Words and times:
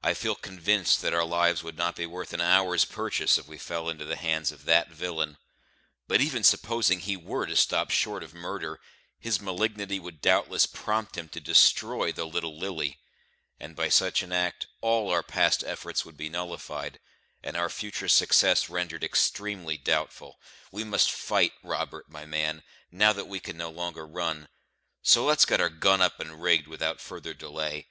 I 0.00 0.14
feel 0.14 0.36
convinced 0.36 1.02
that 1.02 1.12
our 1.12 1.24
lives 1.24 1.64
would 1.64 1.76
not 1.76 1.96
be 1.96 2.06
worth 2.06 2.32
an 2.32 2.40
hour's 2.40 2.84
purchase 2.84 3.36
if 3.36 3.48
we 3.48 3.58
fell 3.58 3.88
into 3.88 4.04
the 4.04 4.14
hands 4.14 4.52
of 4.52 4.64
that 4.66 4.90
villain; 4.90 5.38
but, 6.06 6.20
even 6.20 6.44
supposing 6.44 7.00
he 7.00 7.16
were 7.16 7.46
to 7.46 7.56
stop 7.56 7.90
short 7.90 8.22
of 8.22 8.32
murder, 8.32 8.78
his 9.18 9.40
malignity 9.40 9.98
would 9.98 10.20
doubtless 10.20 10.66
prompt 10.66 11.18
him 11.18 11.28
to 11.30 11.40
destroy 11.40 12.12
the 12.12 12.26
little 12.26 12.56
Lily; 12.56 13.00
and 13.58 13.74
by 13.74 13.88
such 13.88 14.22
an 14.22 14.30
act 14.30 14.68
all 14.82 15.10
our 15.10 15.24
past 15.24 15.64
efforts 15.64 16.04
would 16.04 16.16
be 16.16 16.28
nullified, 16.28 17.00
and 17.42 17.56
our 17.56 17.68
future 17.68 18.08
success 18.08 18.68
rendered 18.68 19.02
extremely 19.02 19.76
doubtful. 19.76 20.38
We 20.70 20.84
must 20.84 21.10
fight, 21.10 21.54
Robert, 21.64 22.08
my 22.08 22.24
man, 22.24 22.62
now 22.92 23.12
that 23.14 23.26
we 23.26 23.40
can 23.40 23.56
no 23.56 23.70
longer 23.70 24.06
run; 24.06 24.46
so 25.02 25.24
let's 25.24 25.44
get 25.44 25.60
our 25.60 25.70
gun 25.70 26.00
up 26.00 26.20
and 26.20 26.40
rigged 26.40 26.68
without 26.68 27.00
further 27.00 27.34
delay. 27.34 27.88